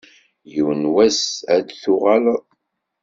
Yiwen 0.53 0.79
n 0.89 0.91
wass 0.93 1.21
ad 1.53 1.63
d-tuɣaleḍ. 1.67 2.41